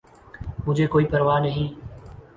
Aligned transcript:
!مجھے 0.65 0.85
کوئ 0.87 1.05
پرواہ 1.11 1.39
نہیں 1.39 1.67